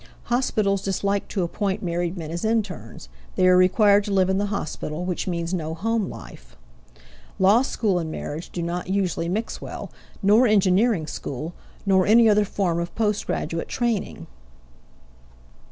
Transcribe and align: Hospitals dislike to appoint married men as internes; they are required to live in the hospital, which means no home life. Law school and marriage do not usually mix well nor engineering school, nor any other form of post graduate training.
Hospitals 0.33 0.81
dislike 0.81 1.27
to 1.27 1.43
appoint 1.43 1.83
married 1.83 2.17
men 2.17 2.31
as 2.31 2.43
internes; 2.43 3.07
they 3.35 3.47
are 3.47 3.55
required 3.55 4.03
to 4.05 4.11
live 4.11 4.31
in 4.31 4.39
the 4.39 4.47
hospital, 4.47 5.05
which 5.05 5.27
means 5.27 5.53
no 5.53 5.75
home 5.75 6.09
life. 6.09 6.57
Law 7.37 7.61
school 7.61 7.99
and 7.99 8.09
marriage 8.11 8.49
do 8.49 8.63
not 8.63 8.89
usually 8.89 9.29
mix 9.29 9.61
well 9.61 9.91
nor 10.23 10.47
engineering 10.47 11.05
school, 11.05 11.53
nor 11.85 12.07
any 12.07 12.27
other 12.27 12.45
form 12.45 12.79
of 12.79 12.95
post 12.95 13.27
graduate 13.27 13.67
training. 13.67 14.25